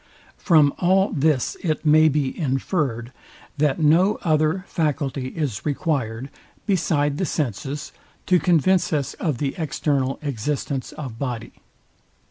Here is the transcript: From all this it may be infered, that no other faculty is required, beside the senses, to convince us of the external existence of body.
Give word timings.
From 0.39 0.73
all 0.79 1.11
this 1.11 1.55
it 1.61 1.85
may 1.85 2.09
be 2.09 2.33
infered, 2.35 3.11
that 3.59 3.77
no 3.79 4.17
other 4.23 4.65
faculty 4.67 5.27
is 5.27 5.63
required, 5.63 6.31
beside 6.65 7.19
the 7.19 7.25
senses, 7.27 7.91
to 8.25 8.39
convince 8.39 8.91
us 8.91 9.13
of 9.19 9.37
the 9.37 9.53
external 9.59 10.17
existence 10.23 10.91
of 10.93 11.19
body. 11.19 11.53